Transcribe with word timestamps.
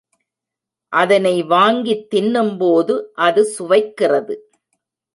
அதனை 0.93 1.43
வாங்கித் 1.43 2.07
தின்னும்போது 2.15 2.95
அது 3.21 3.43
சுவைக்கிறது. 3.59 4.37